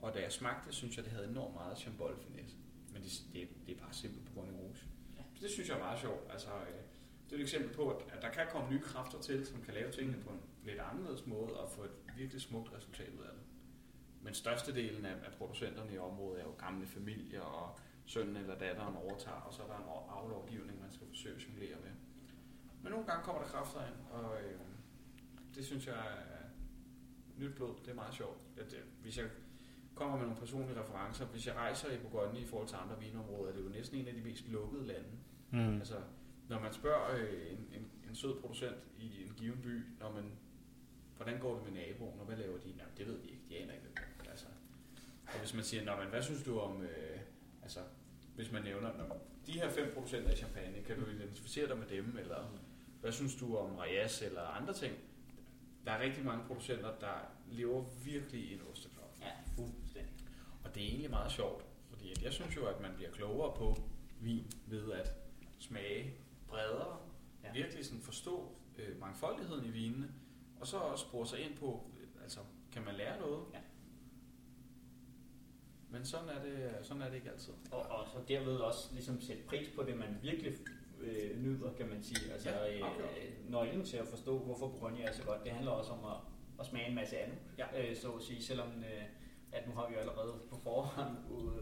[0.00, 2.56] Og da jeg smagte synes jeg, det havde enormt meget chambol finesse.
[2.92, 4.76] Men det, det, det er bare simpelt på grund af rouge.
[5.34, 6.30] Så det synes jeg er meget sjovt.
[6.30, 6.82] Altså, øh,
[7.24, 9.74] det er et eksempel på, at, at der kan komme nye kræfter til, som kan
[9.74, 13.32] lave tingene på en lidt anderledes måde og få et virkelig smukt resultat ud af
[13.32, 13.42] det.
[14.22, 17.78] Men størstedelen af, af producenterne i området er jo gamle familier, og
[18.10, 21.80] sønnen eller datteren overtager, og så er der en aflovgivning, man skal forsøge at jonglere
[21.80, 21.90] med.
[22.82, 24.60] Men nogle gange kommer der kræfter ind, og øh,
[25.54, 26.44] det synes jeg er
[27.38, 27.74] nyt blod.
[27.84, 28.38] Det er meget sjovt.
[28.56, 29.26] At, øh, hvis jeg
[29.94, 33.52] kommer med nogle personlige referencer, hvis jeg rejser i Bourgogne i forhold til andre vinområder,
[33.52, 35.10] det er jo næsten en af de mest lukkede lande.
[35.50, 35.78] Mm.
[35.78, 36.00] Altså,
[36.48, 40.24] når man spørger øh, en, en, en sød producent i en given by, når man,
[41.16, 42.72] hvordan går det med naboen, og hvad laver de?
[42.76, 43.42] Nej, det ved de ikke.
[43.48, 43.86] De aner ikke,
[44.30, 44.46] altså.
[45.26, 47.18] Og hvis man siger, men hvad synes du om, øh,
[47.62, 47.80] altså,
[48.34, 48.90] hvis man nævner,
[49.46, 52.44] de her fem producenter af champagne, kan du identificere dig med dem, eller
[53.00, 54.94] hvad synes du om Reyes eller andre ting?
[55.84, 57.14] Der er rigtig mange producenter, der
[57.50, 59.16] lever virkelig i en osteklok.
[59.20, 60.26] Ja, fuldstændig.
[60.64, 63.76] Og det er egentlig meget sjovt, fordi jeg synes jo, at man bliver klogere på
[64.20, 65.12] vin ved at
[65.58, 66.14] smage
[66.48, 66.98] bredere,
[67.44, 67.52] ja.
[67.52, 70.08] virkelig sådan forstå øh, mangfoldigheden i vinene,
[70.60, 72.40] og så også bruge sig ind på, øh, altså,
[72.72, 73.44] kan man lære noget?
[73.52, 73.58] Ja.
[75.92, 77.52] Men sådan er det, sådan er det ikke altid.
[77.72, 80.52] Og, og så derved også ligesom sætte pris på det, man virkelig
[81.00, 82.32] øh, nyder, kan man sige.
[82.32, 83.02] Altså, ja, okay.
[83.02, 86.16] øh, nøglen til at forstå, hvorfor Bourgogne er så godt, det handler også om at,
[86.60, 87.90] at smage en masse andet, ja.
[87.90, 89.04] øh, så at sige, selvom øh,
[89.52, 91.16] at nu har vi jo allerede på forhånd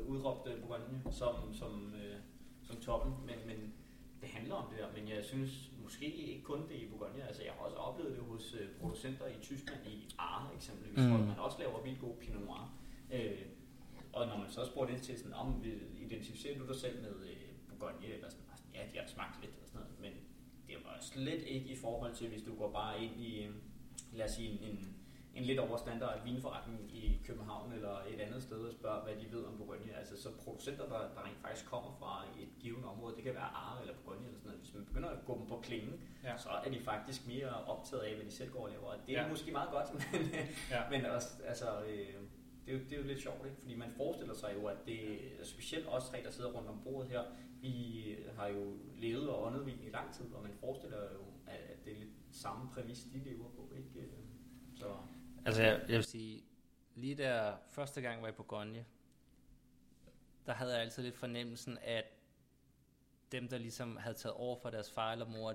[0.06, 2.16] udråbt øh, Bourgogne som, som, øh,
[2.62, 3.74] som toppen, men, men
[4.20, 7.42] det handler om det der, men jeg synes måske ikke kun det i Bourgogne, altså
[7.42, 11.10] jeg har også oplevet det hos øh, producenter i Tyskland, i Aar eksempelvis, mm.
[11.10, 12.74] hvor man også laver vildt god Pinot Noir.
[13.12, 13.38] Øh,
[14.18, 15.64] og når man så spurgte ind til sådan, om
[15.98, 19.52] identificerer du dig selv med øh, Bourgogne, eller sådan, altså, ja, de har smagt lidt
[19.62, 20.12] og sådan noget, men
[20.66, 23.54] det var slet ikke i forhold til, hvis du går bare ind i, øh,
[24.12, 24.94] lad os sige, en,
[25.34, 29.32] en lidt over standard vinforretning i København eller et andet sted og spørger, hvad de
[29.32, 29.96] ved om Bourgogne.
[29.98, 33.50] Altså så producenter, der, der rent faktisk kommer fra et givet område, det kan være
[33.62, 34.60] Arre eller Bourgogne eller sådan noget.
[34.60, 36.36] Hvis man begynder at gå dem på klingen, ja.
[36.36, 38.86] så er de faktisk mere optaget af, hvad de selv går og laver.
[38.86, 39.28] Og det er ja.
[39.28, 40.22] måske meget godt, men,
[40.70, 40.90] ja.
[40.90, 42.14] men også, altså, øh,
[42.68, 43.56] det, er jo, det er jo lidt sjovt, ikke?
[43.60, 47.10] fordi man forestiller sig jo, at det specielt os tre, der sidder rundt om bordet
[47.10, 47.22] her,
[47.60, 51.84] vi har jo levet og åndet vin i lang tid, og man forestiller jo, at
[51.84, 53.72] det er lidt samme præmis, de lever på.
[53.76, 54.08] Ikke?
[54.76, 54.96] Så.
[55.44, 56.44] Altså jeg, jeg vil sige,
[56.94, 58.84] lige der første gang var jeg på Gonje,
[60.46, 62.04] der havde jeg altid lidt fornemmelsen, at
[63.32, 65.54] dem, der ligesom havde taget over for deres far eller mor,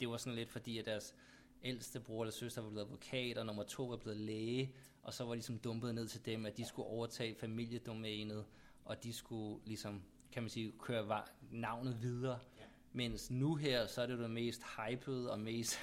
[0.00, 1.14] det var sådan lidt fordi, at deres
[1.62, 5.24] ældste bror eller søster var blevet advokat, og nummer to var blevet læge, og så
[5.24, 8.44] var ligesom dumpet ned til dem, at de skulle overtage familiedomænet,
[8.84, 12.38] og de skulle ligesom, kan man sige, køre navnet videre.
[12.58, 12.64] Ja.
[12.92, 15.78] Mens nu her, så er det det mest hypede og mest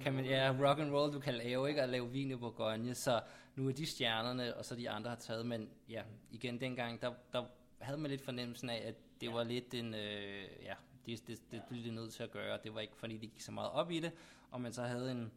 [0.00, 1.82] kan man, ja, rock and roll du kan lave, ikke?
[1.82, 3.20] At lave vin i Bourgogne, så
[3.56, 7.12] nu er de stjernerne, og så de andre har taget, men ja, igen dengang, der,
[7.32, 7.44] der
[7.78, 9.32] havde man lidt fornemmelsen af, at det ja.
[9.32, 10.74] var lidt en, øh, ja,
[11.06, 13.40] det, det, det blev det nødt til at gøre, det var ikke fordi, de gik
[13.40, 14.12] så meget op i det,
[14.50, 15.32] og man så havde en,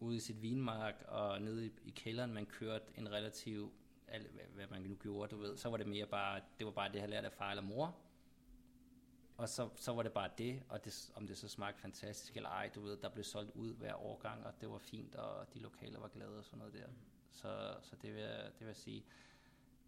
[0.00, 3.72] ude i sit vinmark, og nede i, i kælderen, man kørte en relativ,
[4.06, 4.20] hvad,
[4.54, 6.98] hvad man nu gjorde, du ved, så var det mere bare, det var bare det,
[6.98, 7.96] jeg lærte af far eller mor,
[9.38, 12.48] og så, så var det bare det, og det, om det så smagte fantastisk eller
[12.48, 15.58] ej, du ved, der blev solgt ud hver årgang, og det var fint, og de
[15.58, 16.86] lokale var glade og sådan noget der.
[17.32, 19.04] Så, så det, vil jeg, det vil jeg sige.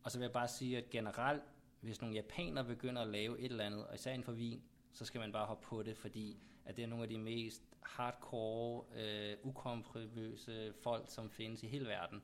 [0.02, 1.42] Og så vil jeg bare sige, at generelt,
[1.80, 5.04] hvis nogle japanere begynder at lave et eller andet, og især inden for vin, så
[5.04, 8.84] skal man bare hoppe på det, fordi at det er nogle af de mest hardcore,
[8.96, 12.22] øh, ukompromøse folk, som findes i hele verden.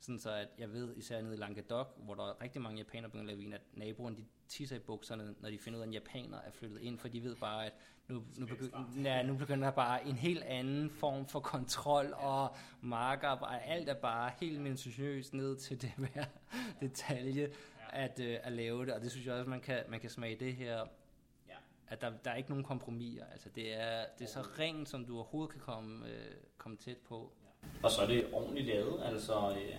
[0.00, 3.10] Sådan så at jeg ved, især nede i Languedoc, hvor der er rigtig mange japanere
[3.10, 5.84] begynder at lave vin, at naboerne de tisser i bukserne, når de finder ud af,
[5.84, 7.72] at en japaner er flyttet ind, for de ved bare, at
[8.08, 12.56] nu, nu, begynder, ja, nu begynder der bare en helt anden form for kontrol og
[12.80, 16.24] marker, og alt er bare helt minutiøst ned til det hver
[16.80, 17.52] detalje
[17.90, 20.36] at, uh, at lave det, og det synes jeg også, man kan, man kan smage
[20.36, 20.86] det her
[21.88, 23.24] at der, der er ikke nogen kompromiser.
[23.32, 26.96] Altså, det er, det er så rent, som du overhovedet kan komme, øh, komme tæt
[27.08, 27.32] på.
[27.82, 29.02] Og så er det ordentligt lavet.
[29.04, 29.74] Altså, øh,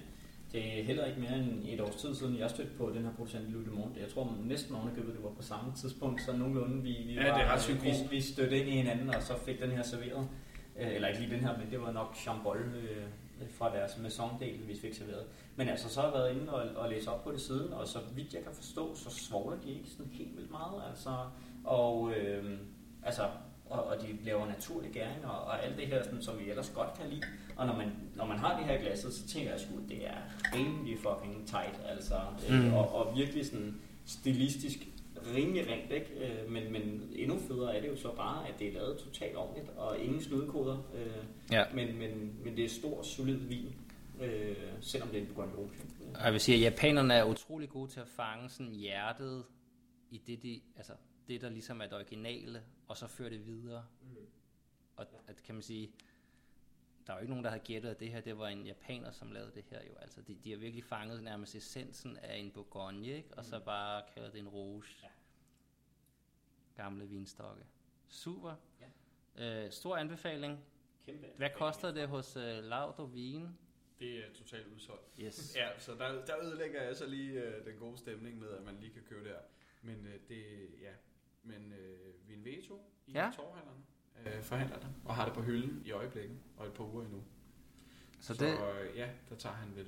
[0.51, 3.13] det er heller ikke mere end et års tid siden, jeg stødte på den her
[3.15, 3.99] producent i Louis Monde.
[3.99, 7.37] Jeg tror næsten ovenikøbet, det var på samme tidspunkt, så nogenlunde vi, vi, ja, var,
[7.37, 10.27] det er vi, vi stødte ind i hinanden, og så fik den her serveret.
[10.79, 13.05] Øh, eller ikke lige den her, men det var nok Chambol øh,
[13.49, 15.25] fra deres maison-del, vi fik serveret.
[15.55, 17.87] Men altså, så har jeg været inde og, og læse op på det siden, og
[17.87, 20.83] så vidt jeg kan forstå, så svogler de ikke sådan helt vildt meget.
[20.89, 21.09] Altså,
[21.69, 22.59] og, øh,
[23.03, 23.29] altså,
[23.69, 26.71] og, og de laver naturlige gæringer og, og alt det her, sådan, som vi ellers
[26.75, 27.21] godt kan lide.
[27.55, 30.07] Og når man, når man har det her glasset, så tænker jeg sgu, at det
[30.07, 30.17] er
[30.53, 32.15] rimelig fucking tight, altså.
[32.49, 32.73] Øh, mm.
[32.73, 34.77] og, og virkelig sådan stilistisk
[35.35, 36.11] rimelig rent, ikke?
[36.25, 39.37] Øh, men, men endnu federe er det jo så bare, at det er lavet totalt
[39.37, 40.77] ordentligt, og ingen snudekoder.
[40.95, 41.63] Øh, ja.
[41.73, 43.75] men, men, men det er stor, solid vin,
[44.21, 45.71] øh, selvom det er en Bourgogne Rouge.
[46.23, 49.43] Jeg vil sige, at japanerne er utrolig gode til at fange sådan hjertet
[50.11, 50.93] i det, de, altså
[51.29, 53.87] det, der ligesom er det originale, og så føre det videre.
[54.01, 54.27] Mm.
[54.95, 55.91] Og at, kan man sige,
[57.07, 59.11] der er jo ikke nogen, der har gættet, at det her det var en japaner,
[59.11, 59.95] som lavede det her jo.
[59.95, 63.29] Altså, de, de har virkelig fanget nærmest essensen af en Bourgogne, ikke?
[63.37, 64.83] og så bare kaldet det en rouge.
[65.03, 65.07] Ja.
[66.75, 67.63] Gamle vinstokke.
[68.07, 68.55] Super.
[69.37, 69.65] Ja.
[69.65, 70.59] Øh, stor anbefaling.
[71.05, 71.27] Kæmpe.
[71.37, 73.47] Hvad koster det hos øh, Laudo Vin?
[73.99, 75.15] Det er totalt udsolgt.
[75.19, 75.55] Yes.
[75.57, 78.77] Ja, så der, der ødelægger jeg så lige øh, den gode stemning med, at man
[78.79, 79.39] lige kan købe der.
[79.81, 80.93] Men øh, det, ja,
[81.43, 83.31] men øh, Veto i Ja.
[83.35, 83.79] torvhandlerne
[84.37, 87.23] øh, forhandler det, og har det på hylden i øjeblikket, og et par uger endnu.
[88.19, 89.85] Så Så, det, øh, ja, der tager han vel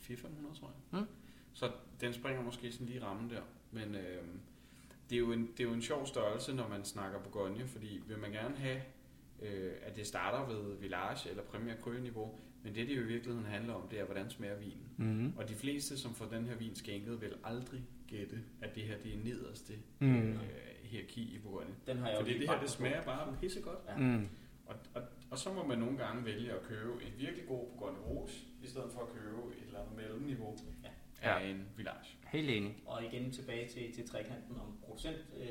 [0.00, 1.00] 400-500, tror jeg.
[1.00, 1.06] Mm.
[1.52, 3.42] Så den springer måske sådan lige rammen der.
[3.70, 4.24] Men øh,
[5.10, 8.02] det, er jo en, det er jo en sjov størrelse, når man snakker Bourgogne, fordi
[8.06, 8.82] vil man gerne have,
[9.42, 13.06] øh, at det starter ved Village eller Premier Cru niveau, men det, det jo i
[13.06, 14.88] virkeligheden handler om, det er, hvordan smager vinen.
[14.96, 15.32] mm-hmm.
[15.36, 18.98] Og de fleste, som får den her vin skænket, vil aldrig gætte, at det her
[18.98, 20.32] det er nederste Mm.
[20.32, 20.38] øh,
[20.92, 21.74] hierarki i Bourgogne.
[21.86, 23.78] Den har jeg Fordi jo det her, det smager bare pissegodt.
[23.88, 23.96] Ja.
[23.96, 24.28] Mm.
[24.66, 27.98] Og, og, og så må man nogle gange vælge at købe en virkelig god Bourgogne
[27.98, 28.30] Rouge,
[28.62, 30.56] i stedet for at købe et eller andet mellemniveau
[31.22, 31.38] Ja.
[31.38, 32.16] af en Village.
[32.26, 32.76] Helt enig.
[32.86, 35.46] Og igen tilbage til, til trekanten om producent, øh,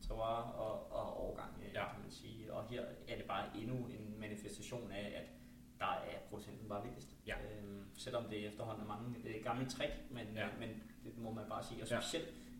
[0.00, 1.84] terroir og, og årgang, øh, Ja.
[1.92, 2.52] kan man sige.
[2.52, 5.26] Og her er det bare endnu en manifestation af, at
[5.78, 7.08] der er producenten bare vigtigst.
[7.26, 7.34] Ja.
[7.34, 10.40] Øhm, selvom det efterhånden er mange øh, gamle trick, men, Ja.
[10.40, 10.48] ja.
[10.58, 10.68] men
[11.04, 11.82] det må man bare sige.
[11.82, 12.00] Og Ja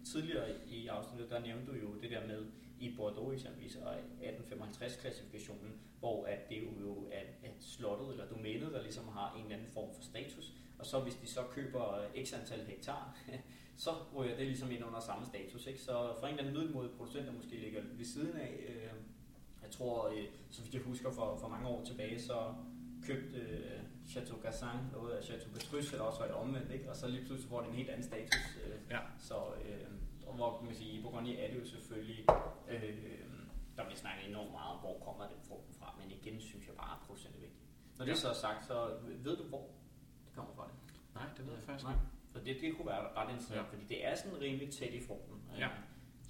[0.05, 2.47] tidligere i afsnittet, der nævnte du jo det der med
[2.81, 8.83] i Bordeaux eksempelvis, og 1855-klassifikationen, hvor at det jo er at slottet eller domænet, der
[8.83, 10.53] ligesom har en eller anden form for status.
[10.79, 13.19] Og så hvis de så køber x antal hektar,
[13.85, 15.67] så ryger det ligesom ind under samme status.
[15.67, 15.81] Ikke?
[15.81, 18.93] Så for en eller anden middelmodig producent, der måske ligger ved siden af, øh,
[19.63, 22.55] jeg tror, øh, så vidt jeg husker for, for mange år tilbage, så
[23.03, 26.91] købte øh, Chateau Gassin noget af Chateau Petrus, eller også var det omvendt, ikke?
[26.91, 28.59] og så lige pludselig får det en helt anden status.
[28.67, 28.99] Øh, Ja.
[29.19, 29.35] så,
[29.65, 29.87] øh,
[30.27, 32.27] og hvor kan man sige, i Bourgogne er det jo selvfølgelig,
[32.69, 32.83] øh,
[33.77, 36.75] der bliver snakket enormt meget om, hvor kommer den frugten fra, men igen synes jeg
[36.77, 37.63] bare, at er vigtigt.
[37.99, 38.17] Når det Ja.
[38.17, 39.67] så er sagt, så ved du, hvor
[40.27, 40.75] det kommer fra det?
[41.15, 42.01] Nej, det ved jeg faktisk ikke.
[42.33, 43.63] Så det, det kunne være ret interessant, Ja.
[43.65, 43.69] ja.
[43.73, 45.37] fordi det er sådan rimelig tæt i frugten.
[45.59, 45.67] Ja.
[45.67, 45.73] Øh,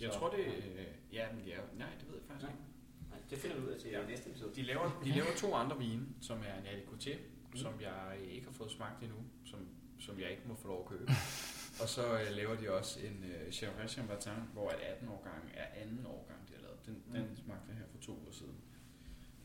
[0.02, 0.44] Jeg så- tror det...
[0.46, 2.52] Øh, ja, men ja, nej, det ved jeg faktisk Nej.
[2.52, 2.64] ikke.
[3.10, 4.00] Nej, det finder vi ud af til Ja.
[4.00, 4.06] ja.
[4.06, 4.54] næste episode.
[4.54, 7.14] De laver, de laver to andre vine, som er en Alicoté.
[7.54, 9.68] Som jeg ikke har fået smagt endnu, som,
[10.00, 11.04] som jeg ikke må få lov at købe.
[11.82, 15.66] og så øh, laver de også en øh, Chèvre Chambertin, hvor at 18 årgang er
[15.82, 16.86] anden årgang, de har lavet.
[16.86, 17.12] Den, mm.
[17.14, 18.56] den smagte jeg her for to uger siden.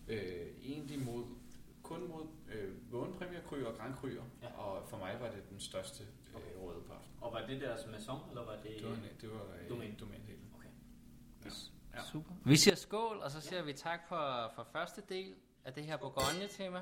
[0.08, 1.26] Øh, egentlig mod,
[1.84, 4.08] kun mod øh, Vågen Premier Cru og Grand Cru,
[4.41, 4.48] Ja.
[4.58, 6.48] og for mig var det den største øh, Okay.
[6.62, 7.17] røde på aftenen.
[7.22, 8.72] Og var det deres maison, eller var det...
[8.80, 9.96] Det var, det var øh, Domæne.
[10.00, 10.52] domænedelen.
[10.58, 10.67] Okay.
[11.46, 11.50] Ja.
[11.96, 12.04] Ja.
[12.12, 12.32] Super.
[12.46, 15.98] Vi siger skål, og så siger vi tak for, for første del af det her
[15.98, 16.80] Bourgogne-tema.